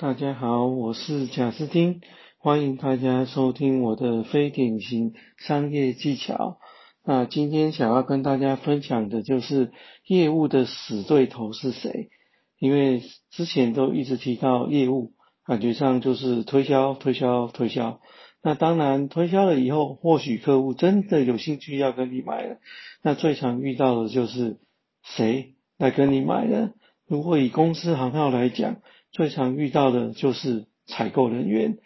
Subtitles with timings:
[0.00, 2.00] 大家好，我是贾斯汀，
[2.38, 6.56] 欢迎大家收听我的非典型商业技巧。
[7.04, 9.72] 那今天想要跟大家分享的就是
[10.06, 12.08] 业务的死对头是谁？
[12.58, 15.12] 因为之前都一直提到业务，
[15.44, 18.00] 感觉上就是推销、推销、推销。
[18.42, 22.56] 那当然推销了以后，或许客户真的有兴趣要跟你买了。
[23.02, 24.60] 那最常遇到的就是
[25.02, 26.70] 谁来跟你买呢？
[27.06, 28.76] 如果以公司行号来讲，
[29.12, 31.78] 最常遇到的就是采购人员，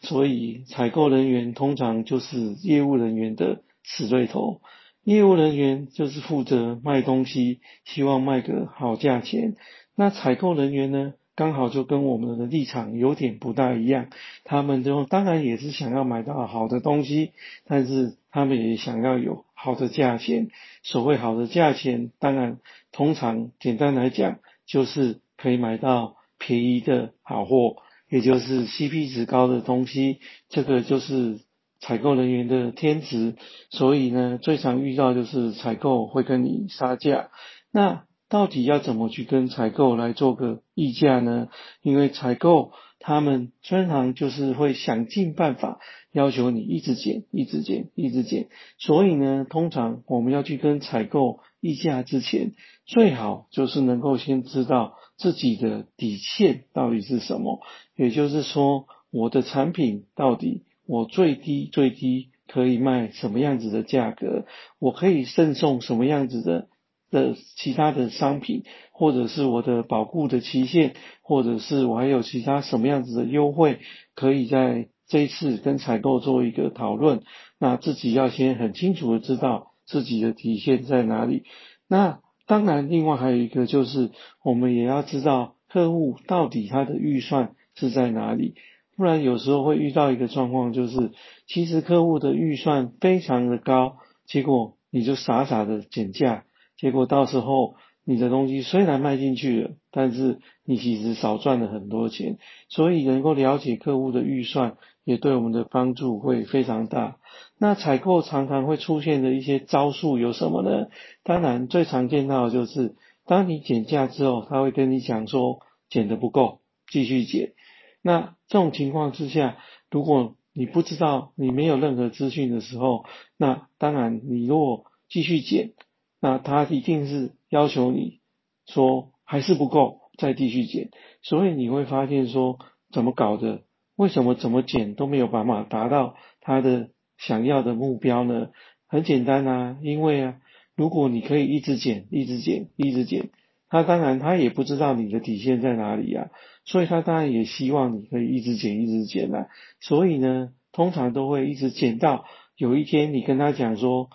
[0.00, 4.60] 所以采购人员通常就是业务人员的死对头。
[5.04, 9.56] 业务人员就是负责卖东西，希望卖个好价钱。
[9.96, 14.08] 那采购人员呢，刚好就跟我们的立场有点不大一样。
[14.44, 17.32] 他们就当然也是想要买到好的东西，
[17.64, 20.50] 但是他们也想要有好的价钱。
[20.82, 22.58] 所谓好的价钱，当然
[22.92, 26.16] 通常简单来讲，就是可以买到。
[26.44, 27.76] 便宜的好货，
[28.10, 31.38] 也就是 CP 值高的东西，这个就是
[31.78, 33.36] 采购人员的天职。
[33.70, 37.30] 所以呢，最常遇到就是采购会跟你杀价。
[37.70, 41.46] 那到底要怎么去跟采购来做个议价呢？
[41.80, 45.78] 因为采购他们通常就是会想尽办法
[46.10, 48.48] 要求你一直减、一直减、一直减。
[48.78, 54.96] 所以呢，通常我们要去跟采购议价之前，最好就是能够先知道。
[55.22, 57.60] 自己的底线到底是什么？
[57.94, 64.46] 也就是说，我的产品到底我最低最低可以卖什么样子的价格？
[64.80, 66.66] 我可以赠送什么样子的
[67.08, 73.78] 的其他的商品，或者是我的保护的期限，或者是我还有其他什么样子的优惠，
[74.16, 77.22] 可以在这一次跟采购做一个讨论。
[77.60, 81.44] 那自己要先很清楚的知道自己的底线在哪里。
[81.86, 82.18] 那
[82.52, 84.10] 当然，另外还有一个就是，
[84.44, 88.56] 我们也要知道客户到底他的预算是在哪里，
[88.94, 91.12] 不然有时候会遇到一个状况，就是
[91.46, 96.44] 其实客户的预算非常的高，结果你就傻傻的减价，
[96.76, 104.76] 结果到时候你的东西虽然卖进去了，但是你其实少赚了很多钱，所以能够了解客户的预算。
[105.04, 107.16] 也对我们的帮助会非常大。
[107.58, 110.86] 那采购常常会出现的一些招数有什么呢？
[111.24, 112.94] 当然最常见到的就是，
[113.26, 115.58] 当你减价之后，他会跟你讲说
[115.90, 117.54] 减的不够，继续减。
[118.00, 119.56] 那这种情况之下，
[119.90, 123.04] 如果你不知道，你没有任何资讯的时候，
[123.36, 125.72] 那当然你如果继续减，
[126.20, 128.20] 那他一定是要求你
[128.64, 130.88] 说还是不够，再继续减。
[131.20, 132.58] 所以你会发现说
[132.90, 133.64] 怎么搞的？
[133.94, 138.48] 为什么怎么减都没有办法达到他的想要的目标呢？
[138.88, 140.36] 很简单啊，因为啊，
[140.74, 143.28] 如果你可以一直减、一直减、一直减，
[143.68, 146.30] 他当然他也不知道你的底线在哪里啊，
[146.64, 149.48] 所以他当然也希望你可以一直减、一直减啊。
[149.78, 152.24] 所以呢，通常都会一直减到
[152.56, 154.08] 有一天你跟他讲说，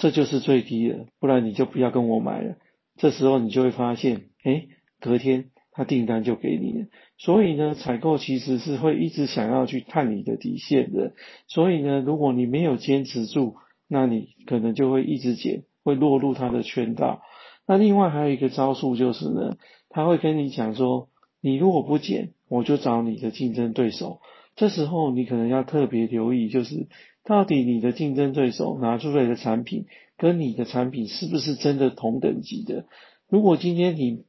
[0.00, 2.56] 这就是最低了，不然你就不要跟我买了。
[2.96, 4.66] 这时候你就会发现，哎，
[5.00, 5.50] 隔天。
[5.72, 11.14] 他订单就给你了，所以呢，采购其实是会一直想要去探你的底线的。
[11.46, 13.54] 所以呢，如果你没有坚持住，
[13.88, 17.22] 那你可能就会一直减，会落入他的圈套。
[17.68, 19.56] 那另外还有一个招数就是呢，
[19.88, 21.08] 他会跟你讲说，
[21.40, 24.20] 你如果不减，我就找你的竞争对手。
[24.56, 26.88] 这时候你可能要特别留意，就是
[27.24, 29.86] 到底你的竞争对手拿出来的产品
[30.16, 32.86] 跟你的产品是不是真的同等级的？
[33.28, 34.24] 如果今天你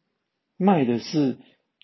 [0.57, 1.38] 卖的是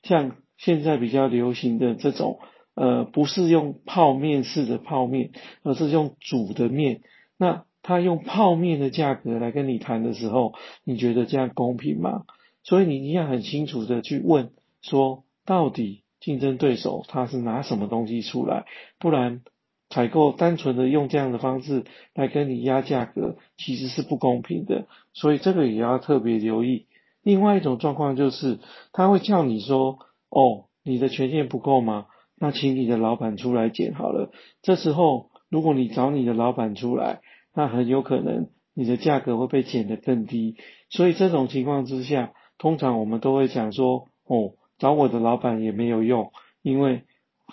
[0.03, 2.39] 像现在比较流行的这种，
[2.75, 5.31] 呃，不是用泡面式的泡面，
[5.63, 7.01] 而是用煮的面。
[7.37, 10.53] 那他用泡面的价格来跟你谈的时候，
[10.83, 12.23] 你觉得这样公平吗？
[12.63, 14.51] 所以你一定要很清楚的去问
[14.81, 18.65] 说，到底竞争对手他是拿什么东西出来？
[18.99, 19.41] 不然
[19.89, 24.87] 采购单纯的用这样的方式来跟你压价格，其实是不公平的。
[25.13, 26.87] 所以这个也要特别留意。
[27.23, 28.59] 另外一种状况就是，
[28.93, 29.99] 他会叫你说
[30.29, 32.05] ：“哦，你的权限不够吗？
[32.39, 34.31] 那请你的老板出来减好了。”
[34.61, 37.21] 这时候，如果你找你的老板出来，
[37.53, 40.55] 那很有可能你的价格会被减得更低。
[40.89, 46.31] 所以这种情况之下，通常我们都会讲说：“哦，找我的老板也没有用，
[46.61, 47.03] 因为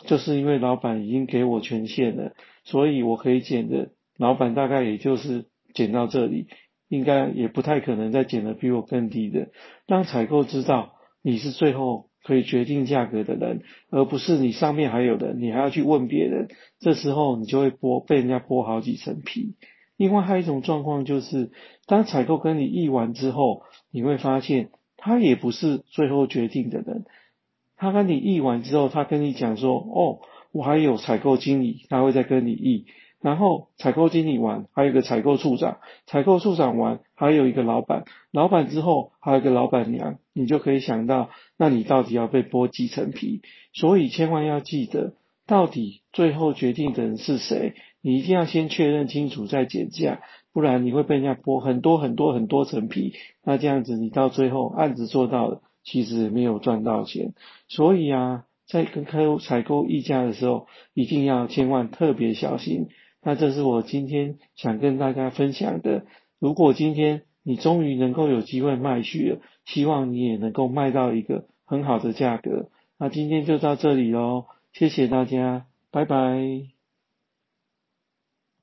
[0.07, 2.33] 就是因为老板已经给我权限了，
[2.65, 6.49] 所以我可以减的，老板大概也就是减到这里。”
[6.87, 9.49] 应该也不太可能再减的比我更低的，
[9.87, 10.93] 让采购知道
[11.23, 16.49] 你是最后可以决定价格的人，而不是你上面还有人，你还要去问别人，
[16.79, 19.57] 这时候你就会剥被人家剥好几层皮。
[19.97, 21.51] 另外还有一种状况就是，
[21.87, 27.07] 当采购跟你议完之后，你会发现他也不是最后决定的人，
[27.77, 30.21] 他跟你议完之后，他跟你讲说，哦，
[30.53, 32.87] 我还有采购经理，他会再跟你议。
[33.21, 43.41] 然后采购经理完，还有一个采购处长，采购处长完，还有一个老板，老板之后还有一个老板娘，你就可以想到，那你到底要被剥几层皮？
[43.73, 45.15] 所以千万要记得，
[45.47, 47.73] 到底最后决定的人是谁？
[48.03, 50.21] 你一定要先确认清楚再减价，
[50.53, 53.15] 不然你会被人家剥很多很多很多层皮。
[53.43, 57.35] 那这样子你到最后案子做到了，其实没有赚到钱。
[57.69, 62.89] 所以啊，在跟客户采购议价的时候，一定要千万特别小心。
[63.23, 66.05] 那这是我今天想跟大家分享的。
[66.41, 72.69] 如果今天你终于能够有机会卖去了，希望你也能够卖到一个很好的价格。
[72.99, 76.74] 那今天就到这里喽，谢谢大家，拜拜。